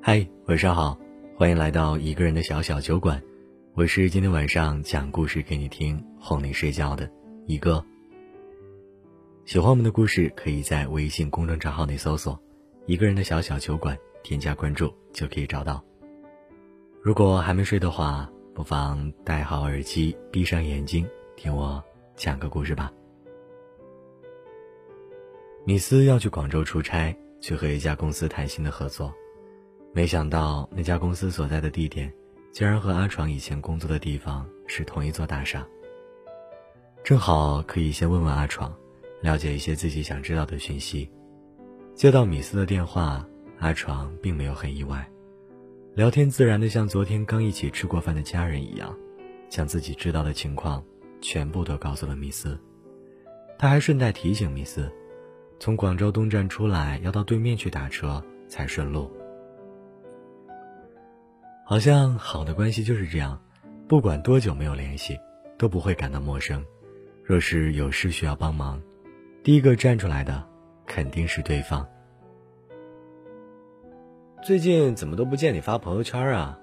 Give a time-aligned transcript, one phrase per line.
[0.00, 0.96] 嗨，晚上好，
[1.36, 3.20] 欢迎来到一个人的小小酒馆，
[3.74, 7.10] 我是今天晚上讲故事给你听、哄你睡觉的
[7.46, 7.84] 一哥。
[9.44, 12.40] 喜欢我们的故事，可以在微信公众账号内搜索
[12.86, 15.84] “一个人的小小酒馆”，添加关注就可以找到。
[17.02, 21.06] 如果还没睡的话，不妨戴好耳机，闭上眼睛，
[21.36, 21.82] 听我
[22.14, 22.90] 讲个故事吧。
[25.66, 29.12] 米斯要去广州出差，去和一家公司谈新的合作。
[29.92, 32.12] 没想到那家公司所在的地点，
[32.52, 35.66] 竟然和阿闯以前工作的地方是同一座大厦。
[37.02, 38.72] 正好可以先问问阿闯，
[39.22, 41.10] 了解一些自己想知道的讯息。
[41.94, 43.26] 接到米斯的电话，
[43.58, 45.08] 阿闯并没有很意外，
[45.94, 48.94] 聊天自然的像昨天刚一起吃过饭的家人一样，
[49.48, 50.84] 将自己知道的情况
[51.20, 52.56] 全部都告诉了米斯。
[53.58, 54.88] 他还顺带提醒米斯，
[55.58, 59.10] 从广州东站出来要到对面去打车才顺路。
[61.68, 63.38] 好像好的关系就是这样，
[63.86, 65.20] 不管多久没有联系，
[65.58, 66.64] 都不会感到陌生。
[67.22, 68.80] 若是有事需要帮忙，
[69.44, 70.42] 第一个站出来的
[70.86, 71.86] 肯定是对方。
[74.42, 76.58] 最近怎么都不见你发朋友圈啊？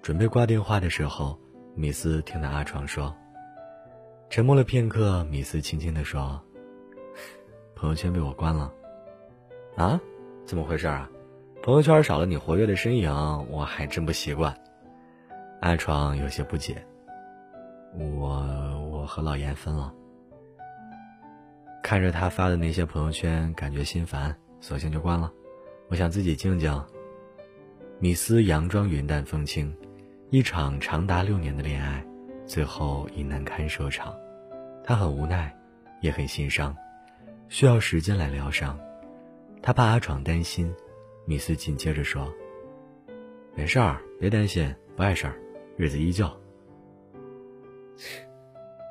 [0.00, 1.36] 准备挂电话的时候，
[1.74, 3.12] 米斯听到阿闯说。
[4.28, 6.40] 沉默了片刻，米斯轻轻地说
[7.74, 8.72] ：“朋友圈被我关了。”
[9.76, 10.00] 啊？
[10.46, 11.10] 怎么回事啊？
[11.62, 13.12] 朋友圈少了你活跃的身影，
[13.50, 14.56] 我还真不习惯。
[15.60, 16.82] 阿闯有些不解。
[17.94, 19.92] 我我和老严分了。
[21.82, 25.30] 看着他发的那些朋友圈，感觉心烦，索性就关了。
[25.88, 26.82] 我想自己静静。
[27.98, 29.76] 米斯佯装云淡风轻，
[30.30, 32.02] 一场长达六年的恋爱，
[32.46, 34.14] 最后以难堪收场。
[34.82, 35.54] 他很无奈，
[36.00, 36.74] 也很心伤，
[37.50, 38.78] 需要时间来疗伤。
[39.60, 40.74] 他怕阿闯担心。
[41.24, 42.32] 米斯紧接着说
[43.54, 45.34] ：“没事儿，别担心，不碍事儿，
[45.76, 46.28] 日子依旧。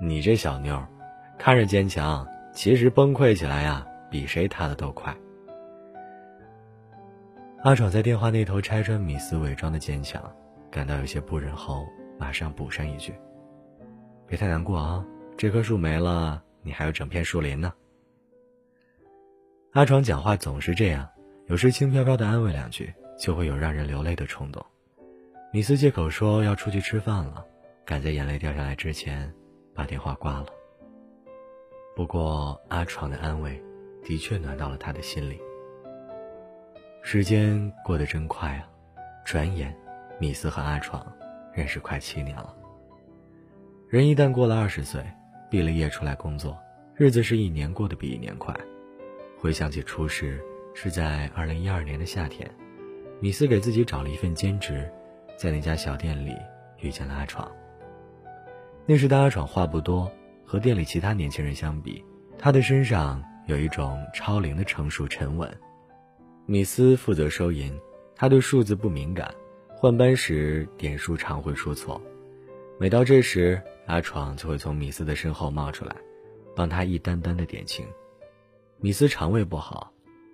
[0.00, 0.80] 你这小妞，
[1.38, 5.16] 看着坚强，其实崩溃起来呀，比谁塌的都快。”
[7.62, 10.22] 阿闯在电话那头拆穿米斯伪装的坚强，
[10.70, 11.86] 感到有些不忍后，
[12.18, 13.12] 马上补上一句
[14.26, 15.04] ：“别太难过啊，
[15.36, 17.72] 这棵树没了，你还有整片树林呢。”
[19.72, 21.08] 阿闯讲话总是这样。
[21.50, 24.64] 有时轻飘飘的安慰两句，就会有让人流泪的冲动。
[25.52, 27.44] 米斯借口说要出去吃饭了，
[27.84, 29.28] 赶在眼泪掉下来之前，
[29.74, 30.46] 把电话挂了。
[31.96, 33.60] 不过阿闯的安慰，
[34.04, 35.40] 的确暖到了他的心里。
[37.02, 38.68] 时间过得真快啊，
[39.24, 39.76] 转眼，
[40.20, 41.04] 米斯和阿闯
[41.52, 42.54] 认识快七年了。
[43.88, 45.04] 人一旦过了二十岁，
[45.50, 46.56] 毕了业出来工作，
[46.94, 48.54] 日子是一年过得比一年快。
[49.36, 50.40] 回想起初时。
[50.74, 52.50] 是在二零一二年的夏天，
[53.20, 54.90] 米斯给自己找了一份兼职，
[55.36, 56.34] 在那家小店里
[56.78, 57.50] 遇见了阿闯。
[58.86, 60.10] 那时的阿闯话不多，
[60.44, 62.04] 和店里其他年轻人相比，
[62.38, 65.50] 他的身上有一种超龄的成熟沉稳。
[66.46, 67.78] 米斯负责收银，
[68.16, 69.32] 他对数字不敏感，
[69.68, 72.00] 换班时点数常会出错。
[72.78, 75.94] 每到这时，阿闯就会从米斯的身后冒出来，
[76.56, 77.86] 帮他一单单的点清。
[78.78, 79.89] 米斯肠胃不好。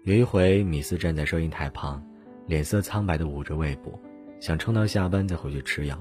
[0.06, 2.00] 有一回，米斯站在收银台旁，
[2.46, 3.98] 脸色苍白的捂着胃部，
[4.38, 6.00] 想撑到下班再回去吃药。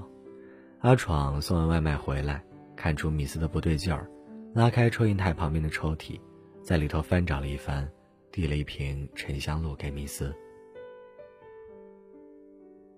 [0.78, 2.40] 阿闯送完外卖回来，
[2.76, 4.08] 看出米斯的不对劲儿，
[4.54, 6.20] 拉开收银台旁边的抽屉，
[6.62, 7.90] 在里头翻找了一番，
[8.30, 10.32] 递了一瓶沉香露给米斯。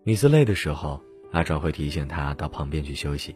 [0.04, 1.02] 米斯累的时候，
[1.32, 3.34] 阿闯会提醒他到旁边去休息；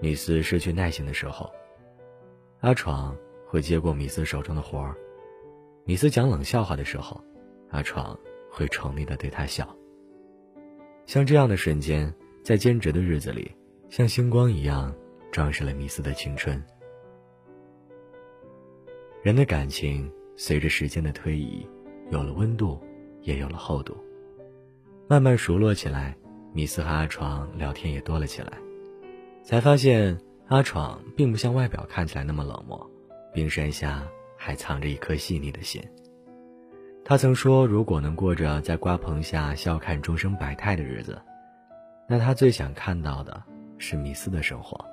[0.00, 1.50] 米斯失去耐心的时候，
[2.60, 3.12] 阿闯
[3.44, 4.96] 会接过米斯手中的活儿。
[5.88, 7.22] 米斯讲冷笑话的时候，
[7.70, 8.18] 阿闯
[8.50, 9.64] 会宠溺的对他笑。
[11.06, 13.52] 像这样的瞬间，在兼职的日子里，
[13.88, 14.92] 像星光一样
[15.30, 16.60] 装饰了米斯的青春。
[19.22, 21.64] 人的感情随着时间的推移，
[22.10, 22.82] 有了温度，
[23.22, 23.96] 也有了厚度，
[25.08, 26.16] 慢慢熟络起来。
[26.52, 28.52] 米斯和阿闯聊天也多了起来，
[29.44, 30.18] 才发现
[30.48, 32.90] 阿闯并不像外表看起来那么冷漠，
[33.32, 34.04] 冰山下。
[34.36, 35.82] 还藏着一颗细腻的心。
[37.04, 41.20] 他曾说，如果能过着在瓜棚下笑看众生百态的日子，
[42.08, 43.42] 那他最想看到的
[43.78, 44.84] 是米斯的生活。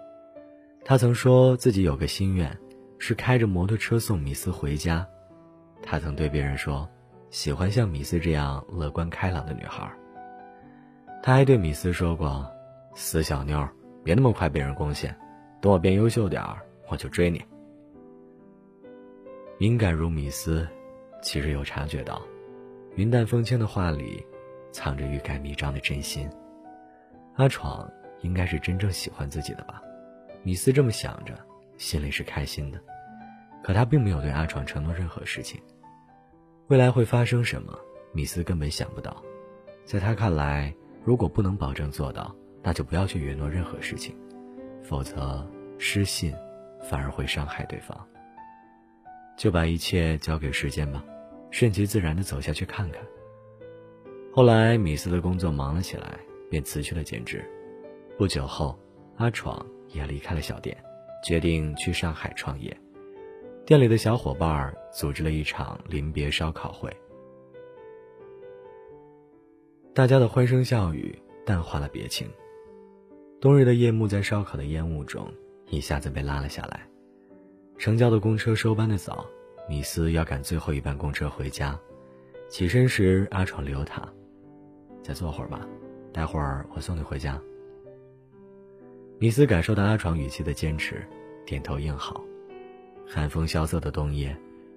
[0.86, 2.56] 他曾说自己有个心愿，
[3.00, 5.08] 是开着摩托车送米斯回家。
[5.82, 6.88] 他曾对别人说，
[7.30, 9.92] 喜欢像米斯这样乐观开朗的女孩。
[11.22, 12.46] 他还对米斯说过
[12.96, 13.68] ：“死小妞，
[14.04, 15.18] 别那么快被人攻陷，
[15.62, 17.42] 等我变优秀点儿，我就追你。”
[19.64, 20.68] 敏感如米斯，
[21.22, 22.22] 其实有察觉到，
[22.98, 24.22] 云淡风轻的话里，
[24.74, 26.30] 藏着欲盖弥彰的真心。
[27.36, 27.90] 阿闯
[28.24, 29.82] 应该是真正喜欢自己的吧？
[30.44, 31.34] 米斯这么想着，
[31.78, 32.82] 心里是开心的。
[33.64, 35.62] 可他并没有对阿闯承诺任何事情。
[36.68, 37.74] 未来会发生什么，
[38.12, 39.24] 米斯根本想不到。
[39.86, 40.76] 在他看来，
[41.06, 44.14] 如果不能保证做到，那就不要去允诺任何事情，
[44.84, 46.36] 否则失信
[46.82, 47.98] 反而会伤害对方。
[49.38, 51.04] 就把一切交给时间吧，
[51.52, 53.02] 顺其自然的走下去看看。
[54.32, 56.20] 后来，米斯的工作忙了起来，
[56.50, 57.44] 便辞去了兼职。
[58.18, 58.78] 不久后，
[59.18, 60.76] 阿闯也离开了小店，
[61.24, 62.76] 决定去上海创业。
[63.66, 66.92] 店里的小伙伴组织了一场临别烧烤会。
[69.94, 72.28] 大家的欢声笑语淡化了别情。
[73.40, 75.32] 冬日的夜幕在烧烤的烟雾中
[75.68, 76.88] 一下子被拉了下来。
[77.84, 79.26] 城郊的公车收班的早，
[79.68, 81.78] 米斯要赶最后一班公车回家。
[82.48, 84.02] 起身时，阿闯留他
[85.04, 85.68] ：“再坐会儿吧，
[86.14, 87.38] 待会儿我送你回家。”
[89.20, 91.06] 米斯感受到阿闯语气的坚持，
[91.46, 92.24] 点头应好。
[93.06, 94.34] 寒风萧瑟的冬夜，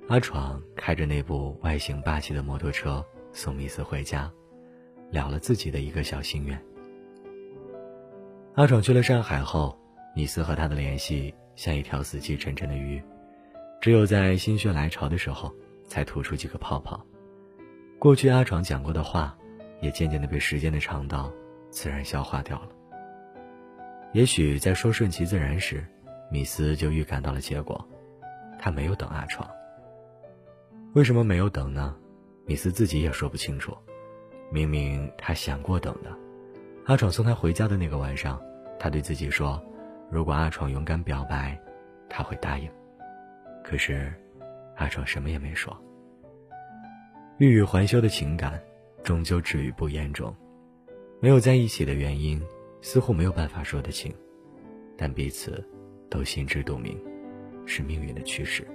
[0.08, 4.28] 阿闯开着那部外形霸气的摩托车送米斯回家。
[5.12, 6.60] 了了自己的一个小心愿。
[8.56, 9.78] 阿闯去了上海后，
[10.16, 13.02] 米斯和他的联系像一条死气沉沉的鱼，
[13.80, 15.52] 只有在心血来潮的时候
[15.84, 17.04] 才吐出几个泡泡。
[17.98, 19.36] 过去阿闯讲过的话，
[19.80, 21.32] 也渐渐的被时间的肠道
[21.70, 22.68] 自然消化掉了。
[24.12, 25.84] 也许在说顺其自然时，
[26.30, 27.84] 米斯就预感到了结果，
[28.58, 29.48] 他没有等阿闯。
[30.92, 31.96] 为什么没有等呢？
[32.46, 33.76] 米斯自己也说不清楚。
[34.50, 36.16] 明明他想过等的，
[36.84, 38.40] 阿闯送他回家的那个晚上，
[38.78, 39.60] 他对自己说
[40.10, 41.58] ：“如果阿闯勇敢表白，
[42.08, 42.70] 他会答应。”
[43.62, 44.12] 可是，
[44.76, 45.76] 阿闯什么也没说。
[47.38, 48.60] 欲语还休的情感，
[49.02, 50.34] 终究止于不言中。
[51.20, 52.42] 没有在一起的原因，
[52.80, 54.14] 似乎没有办法说得清，
[54.96, 55.62] 但彼此
[56.08, 56.98] 都心知肚明，
[57.66, 58.66] 是命运的趋势。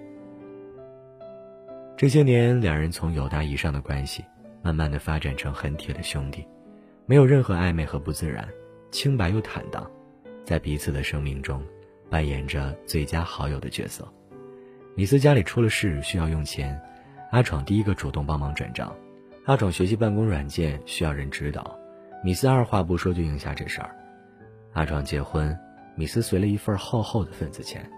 [1.98, 4.24] 这些年，两人从友达以上的关系。
[4.64, 6.48] 慢慢的发展成很铁的兄弟，
[7.08, 8.48] 没有任何暧昧和不自然，
[8.92, 9.90] 清白又坦荡，
[10.44, 11.64] 在彼此的生命中
[12.10, 14.08] 扮演着最佳好友的角色。
[14.96, 16.80] 米斯家里出了事需要用钱，
[17.32, 18.96] 阿闯第一个主动帮忙转账。
[19.46, 21.76] 阿闯学习办公软件需要人指导，
[22.24, 23.96] 米斯二话不说就应下这事儿。
[24.74, 25.58] 阿闯结婚，
[25.96, 27.90] 米斯随了一份厚厚的份子钱，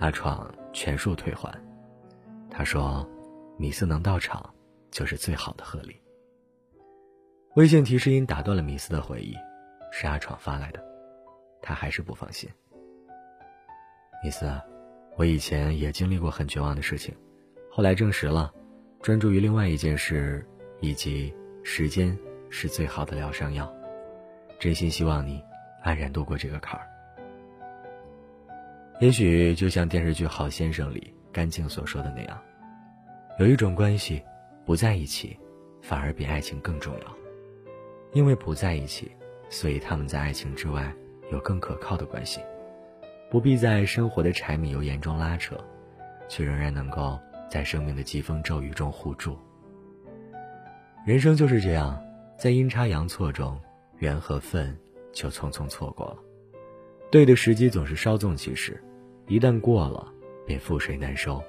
[0.00, 1.52] 阿闯全数退还。
[2.50, 3.08] 他说
[3.58, 4.54] ：“米斯能到场，
[4.90, 5.96] 就是最好的贺礼。”
[7.56, 9.34] 微信提示音打断了米斯的回忆，
[9.92, 10.82] 是阿闯发来的，
[11.60, 12.48] 他还是不放心。
[14.22, 14.50] 米斯，
[15.16, 17.14] 我以前也经历过很绝望的事情，
[17.70, 18.52] 后来证实了，
[19.00, 20.44] 专注于另外一件事，
[20.80, 21.32] 以及
[21.62, 22.16] 时间
[22.50, 23.72] 是最好的疗伤药。
[24.58, 25.40] 真心希望你
[25.82, 26.86] 安然度过这个坎儿。
[29.00, 32.42] 也许就像电视剧《好先生》里甘静所说的那样，
[33.38, 34.20] 有一种关系，
[34.66, 35.38] 不在一起，
[35.80, 37.16] 反而比爱情更重要。
[38.12, 39.12] 因为不在一起，
[39.48, 40.92] 所以他们在爱情之外
[41.30, 42.40] 有更可靠的关系，
[43.30, 45.56] 不必在生活的柴米油盐中拉扯，
[46.28, 47.18] 却仍然能够
[47.50, 49.38] 在生命的疾风骤雨中互助。
[51.06, 52.02] 人生就是这样，
[52.38, 53.58] 在阴差阳错中，
[53.98, 54.76] 缘和分
[55.12, 56.18] 就匆匆错过了。
[57.10, 58.82] 对的时机总是稍纵即逝，
[59.26, 60.12] 一旦过了，
[60.44, 61.42] 便覆水难收。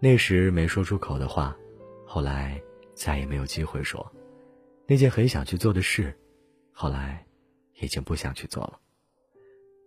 [0.00, 1.56] 那时没说出口的话，
[2.06, 2.60] 后来
[2.94, 4.06] 再也没有机会说。
[4.86, 6.14] 那件很想去做的事，
[6.72, 7.24] 后来
[7.80, 8.78] 已经不想去做了。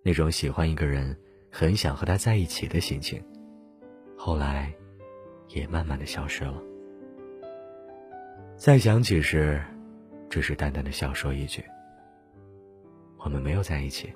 [0.03, 1.19] 那种喜欢一个人，
[1.51, 3.23] 很想和他在一起的心情，
[4.17, 4.73] 后来
[5.47, 6.61] 也慢慢的消失了。
[8.55, 9.61] 再想起时，
[10.29, 11.63] 只是淡淡的笑说一句
[13.23, 14.11] ：“我们没有在一起，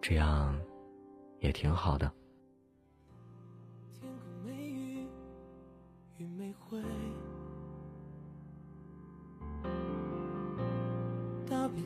[0.00, 0.58] 这样
[1.40, 2.10] 也挺好的。”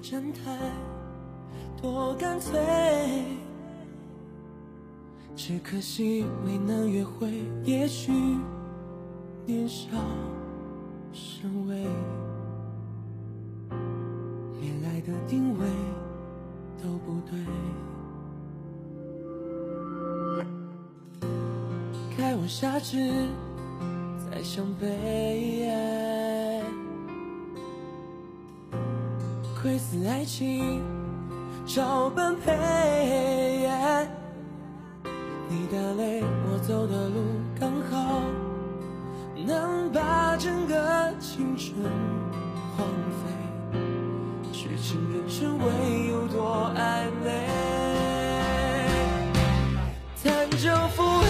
[0.02, 0.58] 真太
[1.80, 2.60] 多干脆，
[5.34, 7.44] 只可惜没能约会。
[7.64, 8.12] 也许
[9.46, 9.88] 年少
[11.12, 11.86] 身微，
[14.60, 15.66] 恋爱的定位
[16.82, 17.38] 都不对。
[22.16, 23.10] 开往夏至，
[24.30, 25.72] 再向北。
[29.62, 30.80] 窥伺爱情
[31.72, 32.50] 找般配，
[35.48, 37.22] 你的泪，我走的路，
[37.60, 38.22] 刚好
[39.46, 41.72] 能把整个青春
[42.76, 42.84] 荒
[43.22, 43.30] 废。
[44.52, 45.70] 痴情人生会
[46.08, 47.46] 有多暧昧？
[50.24, 51.24] 弹奏抚慰，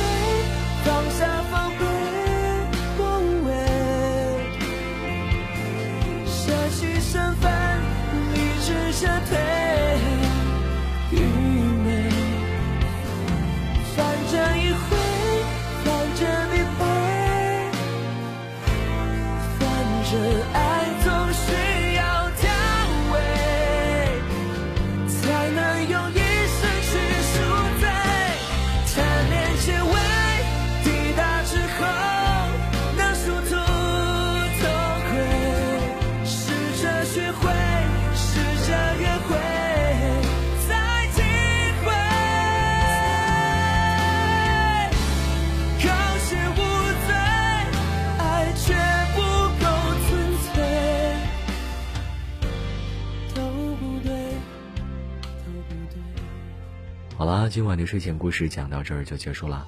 [57.50, 59.66] 今晚的睡前故事讲到这儿就结束了。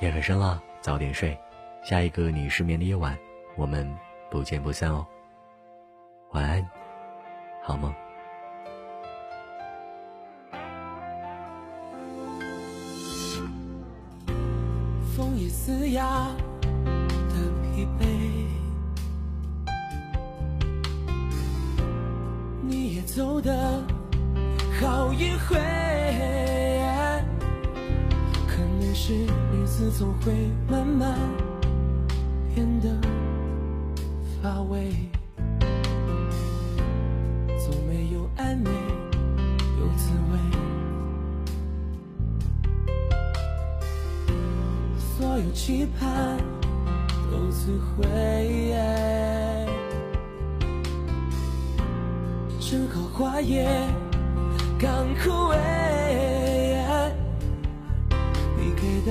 [0.00, 1.36] 夜很深了，早点睡。
[1.82, 3.18] 下一个你失眠的夜晚，
[3.56, 3.92] 我们
[4.30, 5.04] 不见不散哦。
[6.30, 6.64] 晚安，
[7.64, 7.92] 好梦。
[15.16, 16.28] 风也嘶哑
[17.02, 17.34] 的
[17.74, 18.06] 疲惫，
[22.62, 23.82] 你也走得
[24.80, 25.56] 好隐晦，
[29.98, 31.16] 总会慢慢
[32.54, 32.88] 变得
[34.42, 34.92] 乏味，
[37.58, 38.70] 总没有暧昧
[39.80, 40.38] 有滋味。
[44.98, 46.36] 所有期盼
[47.30, 48.04] 都摧毁，
[52.60, 53.66] 正好花叶
[54.78, 55.56] 刚枯萎。
[58.58, 58.82] 你给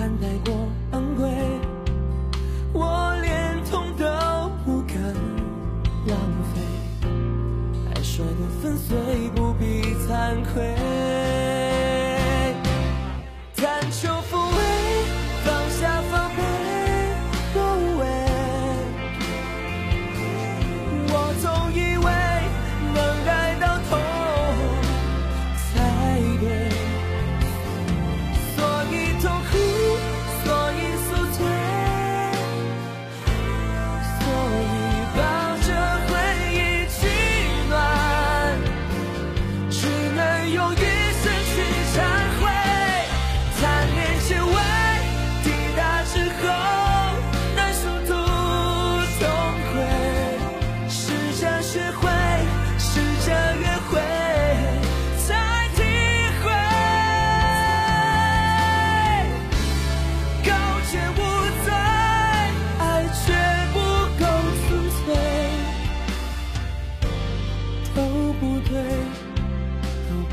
[0.00, 1.28] 遗憾太过昂贵，
[2.72, 4.96] 我连痛都不敢
[6.06, 6.16] 浪
[6.54, 6.60] 费，
[7.90, 8.96] 爱摔得粉碎，
[9.34, 11.29] 不必惭愧。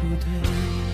[0.08, 0.87] 不对。